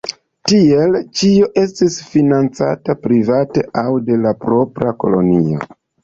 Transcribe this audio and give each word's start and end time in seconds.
Tiele 0.51 0.99
ĉio 1.17 1.49
estis 1.63 1.97
financata 2.13 2.95
private 3.03 3.65
aŭ 3.81 3.91
de 4.07 4.17
la 4.23 4.33
propra 4.47 4.95
kolonio. 5.05 5.61